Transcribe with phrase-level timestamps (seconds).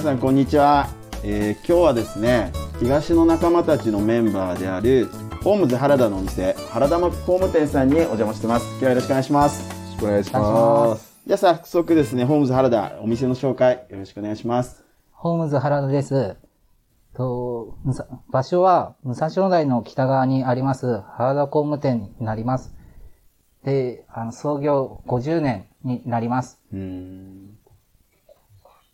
[0.00, 0.88] 皆さんこんにちは、
[1.22, 5.10] えー今日はですね東の仲間たちのメンバーである
[5.44, 11.22] ホームズ原田のお店原田幕工務店さんにお邪魔してます今日はよろしくお願いしますよろしくお願いします。
[11.26, 16.34] じゃあ早速ですねホームズ原田お店の紹介よろしくお願いしますホームズ原田です。
[17.12, 17.76] と、
[18.30, 22.72] 場所は、武蔵野台の北側にあります、原田工務店になります。
[23.64, 26.58] で、あの、創業50年になります。
[26.72, 27.59] うーん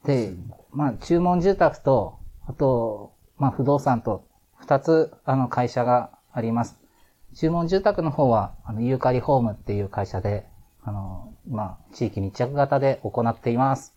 [0.07, 0.33] で、
[0.73, 4.25] まあ、注文住宅と、あと、まあ、不動産と、
[4.59, 6.79] 二つ、あの、会社があります。
[7.35, 10.47] 注文住宅の方は、あの、ユーカリホームっていう会社で、
[10.83, 13.95] あの、まあ、地域密着型で行っています。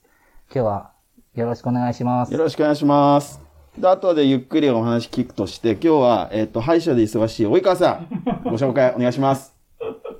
[0.53, 0.91] 今日は、
[1.35, 2.39] よろしくお願いしますよ。
[2.39, 3.39] ろしくお願いします
[3.77, 8.07] で後でゆっくりお話聞くとして今日は、えっと歯医者で忙しい及川さん
[8.43, 9.53] ご紹介お願いします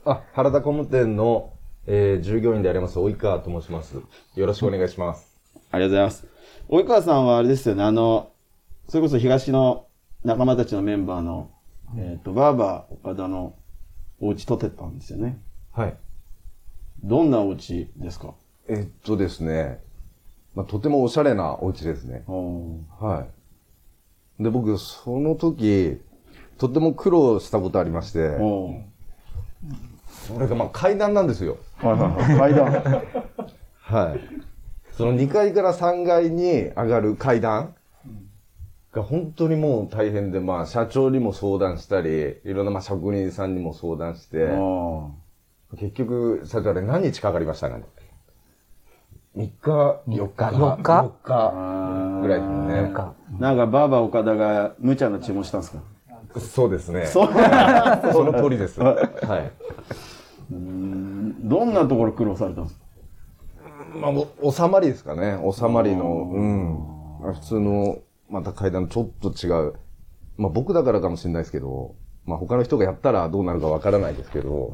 [0.06, 1.53] あ、原田工務店の、
[1.88, 3.96] えー従業員であります、及川と申します。
[4.36, 5.28] よろしくお願いします。
[5.72, 6.28] ありがとうございます。
[6.70, 8.31] 及川さんはあれですよね、あの、
[8.88, 9.88] それこそ東の
[10.23, 11.52] 仲間たちのメンバーの、
[11.98, 13.56] えっ、と、バーバー岡田の
[14.20, 15.40] お家取ってたんですよね。
[15.72, 15.97] はい。
[17.03, 18.34] どんなお家ですか？
[18.67, 19.80] えっとですね、
[20.53, 22.23] まあ、とてもおしゃれなお家ですね。
[22.28, 23.25] おは
[24.40, 24.44] い。
[24.44, 26.02] で、僕、その時、
[26.58, 28.81] とても苦労したことありまして、お
[30.28, 31.58] それがまあ階段なんですよ。
[31.78, 32.53] はいはいはい。
[32.53, 33.03] 階段。
[33.80, 34.20] はい。
[35.00, 37.73] その2階から3階に上がる階段
[38.92, 44.44] が本当にもう大変で、まあ社長にも相談したり、いろんなまあ職人さんにも相談して、
[45.72, 47.86] お結局、社長あれ何日かかりましたかね
[49.38, 52.22] ?3 日、4日4日4日？
[52.23, 52.81] ぐらいですね。
[52.81, 55.72] なんか、なんかバーバー岡田が無茶な注文したんです
[56.36, 56.39] か？
[56.41, 57.06] そうですね。
[57.06, 57.30] そう。
[58.11, 58.81] その通りです。
[58.84, 59.52] はい。
[60.52, 60.58] ど
[61.63, 62.88] んなところ苦労されたんですか？
[63.95, 64.11] まあ、
[64.41, 65.39] お収まりですかね。
[65.51, 66.44] 収まりの、う
[67.31, 67.33] ん。
[67.33, 69.73] 普通の、また階段ちょっと違う。
[70.38, 71.95] まあ僕だからかもしれないですけど、
[72.25, 74.72] まあ他の人がやったらどうなるかわからないですけど、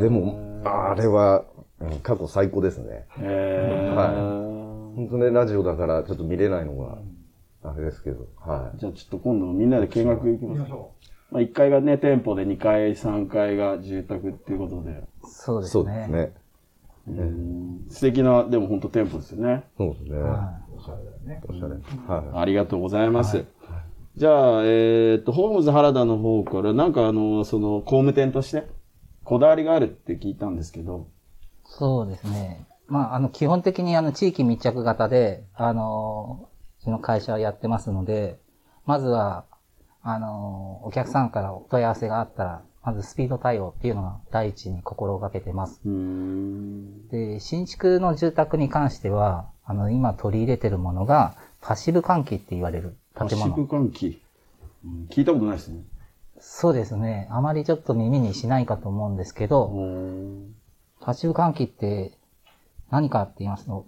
[0.00, 1.54] でも、あれは、うん
[2.02, 3.04] 過去最高ですね。
[3.18, 4.54] えーはい
[4.94, 6.98] 本当ね、ラジオだからちょっと見れないのが、
[7.68, 8.78] あれですけど、はい。
[8.78, 10.72] じゃあちょっと今度みんなで見学行きます。
[11.30, 16.32] まあ、1階がね、店舗で2階、3階が住宅っていうことで、そうですそうですね。
[17.10, 17.30] ね。
[17.88, 19.64] 素敵な、でも本当店舗ですよね。
[19.76, 20.18] そうですね。
[20.18, 21.74] はおしゃれ。
[22.06, 23.44] はありがとうございます。
[24.16, 28.68] じゃあ、えっ、と、ホームズ原田の方から、なんかあの、その、工務店として、
[29.24, 31.08] こだわりがあるって聞いたんですけど、
[31.64, 32.64] そうですね。
[32.86, 36.48] まあ、あの、基本的にあの、地域密着型で、あの、
[36.80, 38.38] うちの会社はやってますので、
[38.86, 39.44] まずは、
[40.02, 45.80] あの、お客さんからお問い合わせがあったら、まずスピード対応っていうのが第一に心がけてます。
[47.10, 53.66] で、新築の住宅に関しては、あの、今取り入れてるものが、パッシブ換気って言われるパシブ建物。
[53.66, 54.20] 換気、
[54.84, 55.82] うん聞いたことないですね。
[56.38, 57.26] そうですね。
[57.30, 59.72] あまりちょっと耳にしないかと思うんですけど、
[61.00, 62.12] パッシブ換気って
[62.90, 63.86] 何かって言いますと、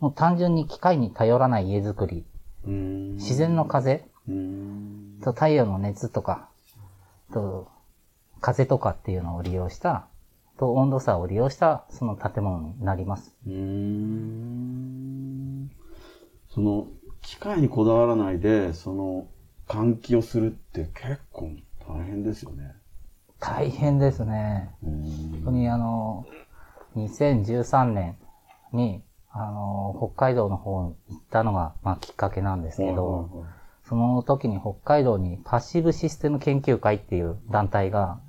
[0.00, 2.24] もう単純に機械に頼らない家づくり、
[2.66, 6.48] うん自然の風うんと太陽の熱とか、
[7.32, 7.68] と
[8.46, 10.06] 風とかっていうのを利用した、
[10.56, 13.34] と温度差を利用したその建物になります。
[13.44, 14.76] うーん
[16.48, 16.86] その、
[17.22, 19.26] 機械にこだわらないで、その、
[19.66, 21.50] 換気をするって結構
[21.88, 22.76] 大変ですよね。
[23.40, 24.70] 大変ですね。
[24.84, 25.02] うん
[25.32, 26.24] 本当にあの、
[26.94, 28.16] 2013年
[28.72, 29.02] に、
[29.32, 33.44] あの、北海道の方に行ったのが、まあ、きっかけなんですけど、
[33.88, 38.25] その時に北海道にパッシブシステム研究会っていう団体が、北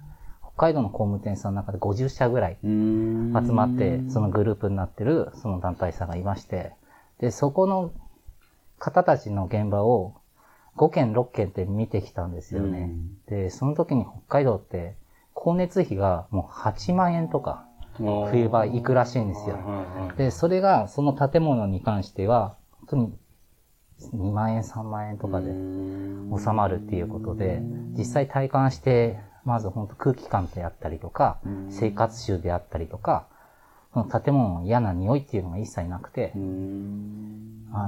[0.58, 6.74] 海道の工務店さんの中で50社ぐらい集集まって、そのグループになってるその団体さんがいまして、
[7.20, 7.92] で、そこの
[8.80, 10.16] 方たちの現場を
[10.76, 12.92] 5件6件って見てきたんですよね。
[13.28, 14.96] で、その時に北海道って
[15.36, 17.66] 光熱費がもう8万円とか
[17.98, 19.58] 冬場行くらしいんですよ。
[20.18, 23.14] で、それがその建物に関しては、本当に
[24.14, 27.62] 2万円3万円とかで収まるっていうことで、
[27.98, 31.40] 実際体感して、まず本当空気感であったりとか、
[31.70, 33.28] 生活習であったりとか、
[33.94, 36.38] 建物の嫌な匂いっていうのが一切なくて、あ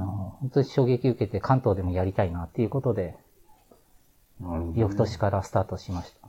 [0.00, 3.14] の、本当に衝撃受けて関東でもやりたいなっていうことで、
[4.40, 6.28] なるほど翌年からスタートしました。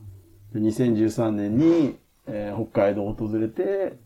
[0.54, 3.98] で2013年に、えー北海道を訪れて、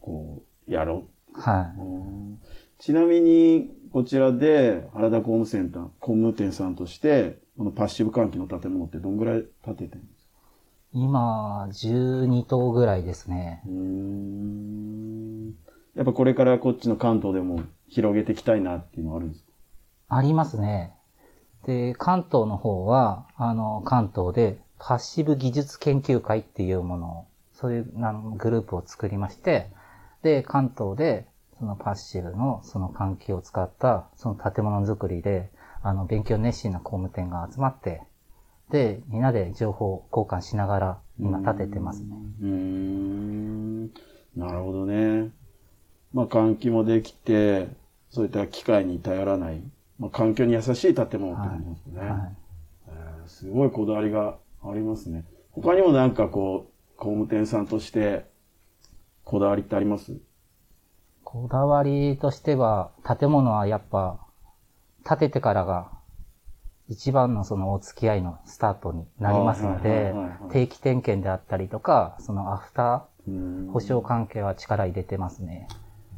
[0.00, 1.02] こう、やろ
[1.32, 1.80] はい。
[1.80, 2.38] う。
[2.78, 10.13] ちなみに、こちらで、原田工務センター、工務店さんとして、このパッシブ換気の建物ってどんぐらい建ててるんですか
[10.94, 13.62] 今、12棟ぐらいですね。
[13.66, 15.54] うーん
[15.96, 20.16] やっぱこれからこっちの関東でも広げていきたいなっていうのはあるんですか？
[20.16, 20.94] ありますね。
[21.66, 27.24] で、関東の方は、あの、関東でパッシブ技術研究会っていうものを、
[27.54, 29.70] そういうなんグループを作りまして、
[30.22, 31.26] で、関東で、
[31.58, 35.50] そのパッシブのその環境を使った、その建物づくりで、
[35.82, 38.02] あの、勉強熱心な工務店が集まって、で、
[39.08, 42.08] みんなで情報交換しながら、今立ててますね。
[42.42, 43.84] うーん。
[44.36, 45.30] なるほどね。
[46.12, 47.68] まあ、換気もできて、
[48.10, 49.62] そういった機械に頼らない、
[49.98, 52.00] まあ、環境に優しい建物ってことですね。
[52.00, 52.36] はい。
[52.88, 55.24] えーすごいこだわりがありますね。
[55.52, 58.26] 他にもなんかこう、工務店さんとして、
[59.24, 60.16] こだわりってあります？
[61.24, 64.20] こだわりとしては、建物はやっぱ、
[65.08, 65.90] 建ててからが、
[66.88, 70.14] 一番のそのお付き合いのスタートになりますのはいで
[70.50, 75.66] 定期点検であったりとか、そのアフタうー保証関係は力入れてますね。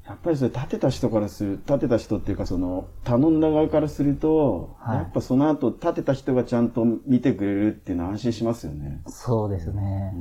[0.06, 9.02] やっぱりそれ建てた人からする、建てた人っていうかその、頼んだ側からすると、はいやっぱその後建てた人がちゃんと見てくれるっていうのは安心しますよね。
[9.08, 10.14] そうですね。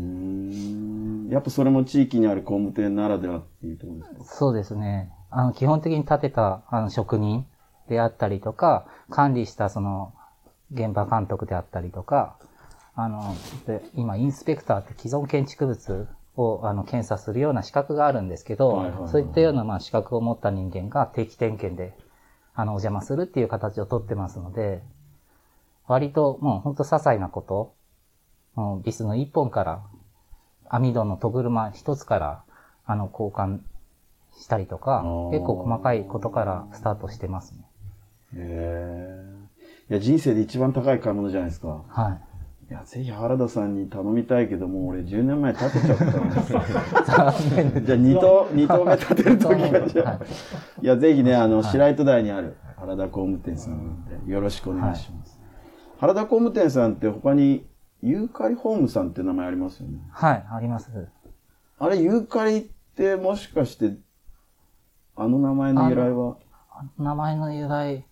[1.29, 4.35] やっぱそれも地域にある工務店ならではっていうところですか？
[4.35, 5.11] そうですね。
[5.29, 7.45] あの、基本的に建てたあの職人
[7.87, 10.14] であったりとか、管理したその、
[10.71, 12.37] 現場監督であったりとか、
[12.95, 13.35] あの、
[13.67, 16.07] で今、インスペクターって既存建築物
[16.37, 21.97] をあの検査するような資格があるんですけど、はいはいはいそういったようなまあ資格を持った人間が定期点検で、
[22.53, 24.81] あの、お邪魔するっていう形をとってますので、
[25.87, 27.75] 割ともう本当些細なこと、
[28.55, 29.83] もうビスの一本から、
[30.67, 32.43] 網戸の戸車一つから、
[32.85, 33.59] あの、交換
[34.37, 37.59] したりとか結構細かいことからスタートしてますね。
[38.33, 39.34] へえ。
[39.89, 41.83] いや、人生で一番高い買い物じゃないですか。
[41.87, 42.71] はい。
[42.71, 46.61] いや、ぜひ原田さんに頼みたいけども、俺10年前建てちゃったんですよ。
[47.05, 55.39] じゃあ2棟、二棟目建てる時が、じゃあはいいや、ぜひね、あの、白糸台にある原田工務店さんでよろしくお願いします。
[55.99, 57.67] 原田工務店さんって他に、
[58.01, 59.99] ユーカリホームさんって名前ありますよね。
[60.11, 60.89] はい、あります。
[61.77, 62.63] あれ、ユーカリっ
[62.95, 63.95] てもしかして、
[65.15, 66.37] あの名前の由来は？
[66.97, 68.05] 名前の由来、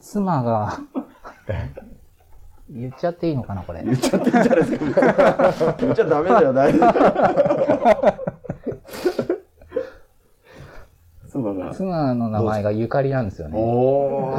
[0.00, 0.78] 妻が、
[2.68, 3.82] 言っちゃっていいのかな、これ。
[3.84, 5.76] 言っちゃっていいんじゃないですか。
[5.78, 8.26] 言っちゃダメだよ、大丈夫。
[11.36, 11.74] 妻が。
[11.74, 13.58] 妻の名前がゆかりなんですよね。
[13.58, 14.32] お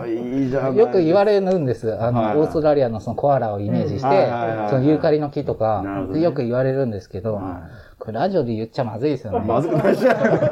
[0.00, 1.92] ー、いいじゃないよく言われるんです。
[2.00, 9.40] あの、はいはいオーストラリアのそのコアラをイメージして、うんはいはいはいはいそのユーカリの木とかねよく言われるんですけど、はこれラジオで言っちゃまずいですよね。
[9.40, 10.42] まずくないじゃない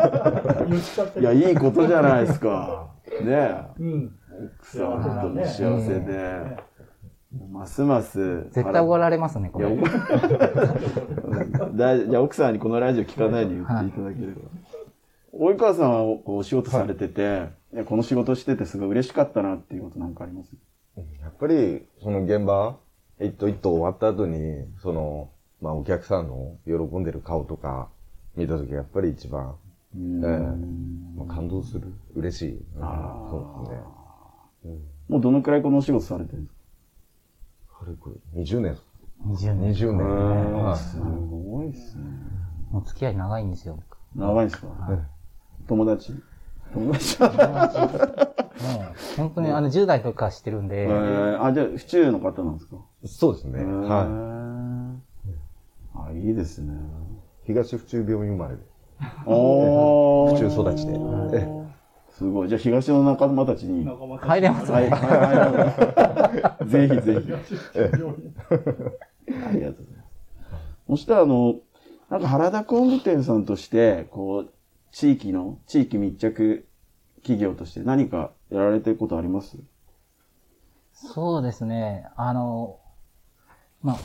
[1.20, 2.95] いや、いいことじゃないですか。
[3.24, 3.64] ねえ。
[3.78, 4.18] うん。
[4.58, 6.56] 奥さん、本当に幸せで。
[7.50, 8.44] ますます。
[8.50, 9.76] 絶対怒られますね、こいや、れ。
[9.76, 9.88] 怒
[11.76, 14.40] だじゃあ奥さんにこのラジオ聞かないで言っていただければ。
[15.32, 20.56] 及川さんはこうお仕事されてて、いやこの仕事しててすごい嬉しかったなっていうことなんかあります？
[21.20, 22.76] やっぱり、その現場、
[23.20, 25.28] 一頭一頭終わった後に、その、
[25.60, 27.88] まあお客さんの喜んでる顔とか
[28.34, 29.56] 見たときやっぱり一番、
[29.96, 30.28] ええ
[31.16, 31.93] まあ、感動する。
[32.14, 32.64] 嬉しい。
[32.78, 33.76] そうで
[34.64, 34.78] すね。
[35.08, 36.56] もうどのくらいこのお仕事されてるんです
[37.80, 38.76] あれこれ、20年
[39.25, 39.73] 20年。
[39.73, 40.52] 20年。
[40.54, 42.04] はいかすごいっすね。
[42.73, 43.78] お付き合い長いんですよ。
[44.14, 44.66] 長いんですか？
[44.66, 44.70] い
[45.68, 46.14] 友達？
[46.75, 47.20] 友達？
[47.20, 47.32] もう、
[49.16, 52.76] 本当にあの10代とか知ってるんで、えー、あ、じゃあ、府中の方なんですか？
[53.04, 53.62] そうですね。
[53.64, 54.97] はは
[56.09, 56.11] い。
[56.11, 56.75] あ、いいですね。
[56.75, 56.76] い。
[57.47, 58.62] 東府中病院生まれで。
[59.26, 60.36] おー。
[60.36, 60.94] 府中育ちで
[61.38, 61.46] え
[62.10, 62.48] すごい。
[62.48, 63.84] じゃあ、東の仲間たちに。
[63.88, 64.90] 仲間たち入れますはい、ね。
[64.90, 66.66] はい、はい。
[66.66, 67.30] ぜひぜひ。
[67.32, 67.36] あ
[69.52, 70.86] りがとうございます。
[70.88, 71.56] そしたら、あの、
[72.08, 74.50] なんか原田工務店さんとして、こう、
[74.92, 76.66] 地域の、地域密着
[77.16, 79.58] 企業として何かやられてることあります？
[80.94, 82.06] そうですね。
[82.16, 82.78] あの、
[83.82, 83.96] まあ、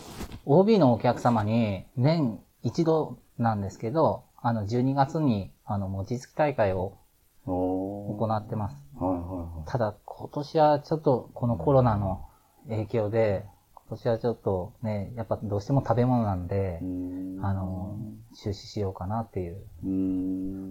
[0.45, 6.97] OB のお客様に年一度なんですけど、あの、12月に、あの、餅つき大会を
[7.45, 8.75] お行ってます。
[8.95, 12.25] はいはただ、今年はちょっとこのコロナの
[12.67, 13.45] 影響で、
[13.75, 17.99] 今年はちょっとね、やっぱどうしても食べ物なんでんあの、
[18.43, 19.61] 中止しようかなっていう。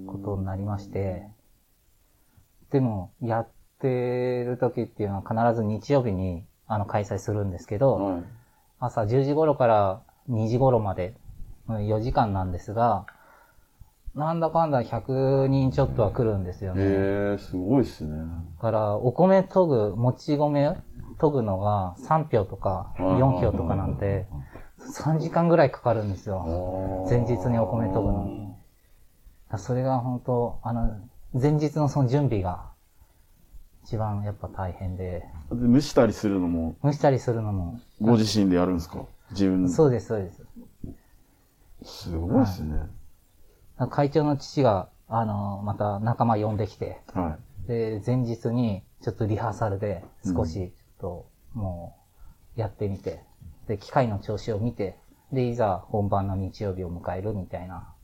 [0.06, 1.28] ことになりまして、
[2.70, 3.48] でも、やっ
[3.80, 8.22] てる時っていうのは必ず日曜日に、あの、開催するんですけど、はい。
[8.78, 11.14] 朝10時頃から2時頃まで、
[11.68, 13.06] うん4時間なんですが、
[14.14, 16.82] なんだかんだ100人ちょっとは来るんですよね。
[16.82, 16.86] へ
[17.34, 18.24] え、すごいっすね。
[18.56, 20.76] だから、お米研ぐ、もち米
[21.20, 24.26] 研ぐのが3票とか4票とかなんで、
[24.78, 27.06] 3時間ぐらいかかるんですよ。
[27.08, 28.54] 前日にお米研ぐのに。
[29.58, 30.96] それが本当、あの、
[31.32, 32.70] 前日のその準備が
[33.84, 39.04] 一番やっぱ大変で、で蒸したりするのも、蒸したりするのも、ご自身でやるんですか？
[39.30, 40.42] 自分そうです、そうです。
[41.82, 42.88] すごいですね。
[43.88, 50.70] 会長の父が、あの、また仲間呼んできて、はで、前日にちょっとリハーサルで少しちょっ
[51.00, 51.96] とも
[52.56, 53.24] うやってみて、
[53.66, 54.98] で、機械の調子を見て、
[55.32, 57.94] で、いざ本番の日曜日を迎えるみたいな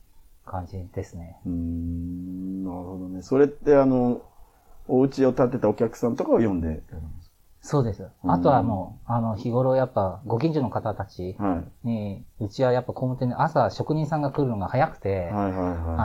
[0.44, 1.38] 感じですね。
[1.44, 1.48] い。
[1.48, 3.22] うーん、なるほどね。
[3.22, 4.22] それってあの、
[4.88, 7.25] お家を建てたお客さんとかを呼んでやるんです
[7.66, 8.06] そうです。
[8.22, 11.36] あとはもう、あの、日頃やっぱご近所の方たち。
[11.82, 15.32] に、うちはやっぱ工務店で朝職人さんが来るのが早くて、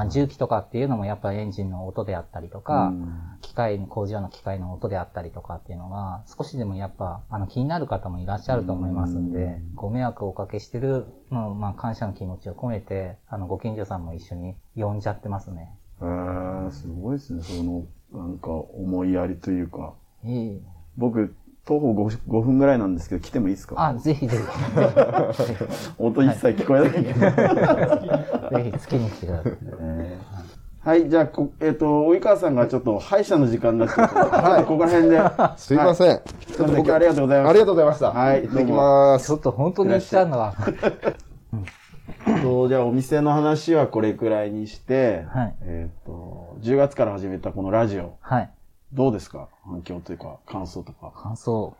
[0.09, 15.75] 重機とかっていうのもやっぱエンジンの音であったりとか、うん機械に、工場の機械の音であったりとかっていうのが、少しでもやっぱ、あの、気になる方もいらっしゃると思いますんで、ご迷惑をおかけしてるの、まあ、感謝の気持ちを込めて、あの、ご近所さんも一緒に呼んじゃってますね。
[16.01, 17.41] へーすごいですね。
[17.41, 19.93] その、なんか思いやりというか。
[20.23, 20.61] いい。
[20.97, 21.35] 僕、
[21.71, 23.75] 徒歩 5, 5分ぐらいなんですけど、来てもいいですか？
[23.77, 24.43] あ、ぜひぜひ。
[25.97, 28.57] 音一切聞こえないけど。
[28.63, 29.53] ぜひ、月に来てください。
[30.83, 35.21] はい、じゃあ、こえっ、と、及川さんがちょっと歯医者の時間になっちゃったので、 はい、ここら辺で。
[35.55, 36.15] すいません。
[36.17, 36.21] ん。
[36.47, 37.49] すいません、今日ありがとうございます。
[37.49, 38.11] ありがとうございました。
[38.11, 39.33] はい行ってきまちす。
[39.33, 40.53] ょっと本当に来たのは、
[42.43, 48.49] とじゃあ、お店の話はこれくらいにして、はいえっ、と、10月から始めたこのラジオ、はい。
[48.93, 49.47] どうですか？
[49.63, 51.11] 反響というか、感想とか。
[51.15, 51.75] 感想。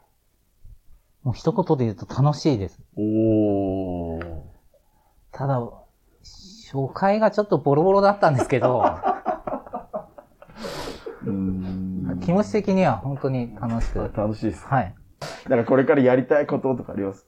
[1.24, 2.80] もう一言で言うと楽しいです。
[2.96, 4.42] おー。
[5.32, 5.62] ただ、
[6.22, 8.84] 初回がちょっとボロボロだったんですけど、
[11.24, 12.20] うーん。
[12.22, 14.12] 気持ち的には本当に楽しく。
[14.16, 14.66] 楽しいです。
[14.66, 14.96] はい。
[15.44, 17.28] だからこれからやりたいこととかあります？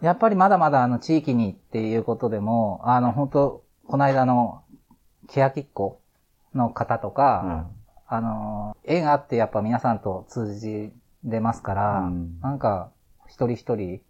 [0.00, 4.62] やっぱりまだまだあの地域にっていうことでも、あの本当、この間の
[5.28, 6.00] ケアキッコ
[6.54, 7.70] の方とか、は
[8.06, 10.92] あの、縁あってやっぱ皆さんと通じ
[11.24, 12.90] れますから、うんなんか
[13.28, 14.00] 一人一人、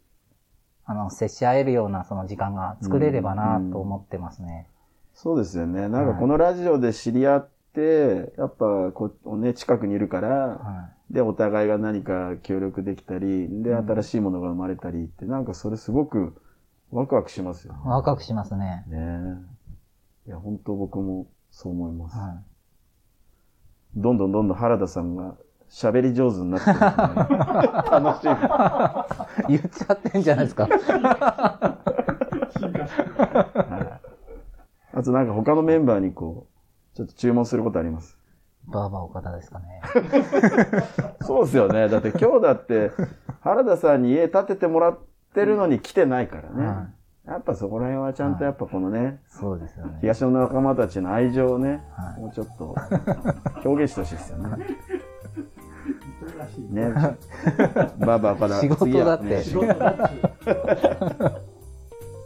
[0.85, 4.67] あの、接し合えるようなその時間が作れればなと思ってますね。
[5.15, 5.89] そうですよね。
[5.89, 16.35] なんかこのラジオで知り合って、やっぱこう、ね、近くにいるから、はで、お互いが何か協力できたり、で、新しいものが生まれたりって、なんかそれすごく
[16.91, 17.79] ワクワクしますよね。
[17.85, 17.89] い。
[17.89, 18.85] ワクワクしますね。
[18.89, 18.97] ね
[20.27, 20.29] え。
[20.29, 22.17] いや、本当僕もそう思います。
[22.17, 22.43] は
[23.95, 25.35] どんどんどんどん原田さんが
[25.71, 26.85] 喋り上手になってるんで、
[27.91, 28.31] 楽しい。
[29.55, 29.59] い。
[29.59, 30.69] 言っちゃってんじゃないですか。
[34.95, 36.47] あとなんか他のメンバーにこ
[36.95, 38.19] う、ちょっと注文することあります？
[38.67, 39.81] バーバー岡田ですかね。
[41.23, 41.89] そうですよね。
[41.89, 42.91] だって今日だって、
[43.41, 44.99] 原田さんに家建ててもらっ
[45.35, 46.67] てるのに来てないからね。
[46.67, 46.89] は
[47.27, 49.99] やっぱそこら辺はちゃんとやっぱこのね、そうですよね。
[50.01, 52.75] 東の仲間たちの愛情をね、はいもうちょっと
[53.65, 54.67] 表現してほしいですよね。
[56.71, 56.89] ね。
[57.99, 59.43] バーバーから仕事だってね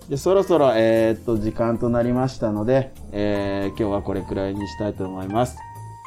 [0.09, 5.59] でそろそろ、えーっと、時間となりましたので、えー今日はこれくらいにしたいと思います。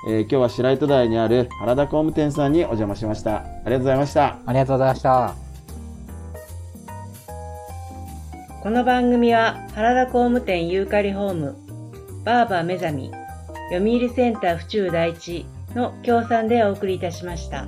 [0.08, 3.38] えー今日は白糸台にある原田工務店さんにお邪魔しました。
[3.38, 4.38] ありがとうございました。
[4.46, 5.49] ありがとうございました。
[8.62, 11.56] この番組は原田工務店ユーカリホーム、
[12.26, 13.12] バーバー目覚み、
[13.72, 17.68] 読売センター府中第一の協賛でお送りいたしました。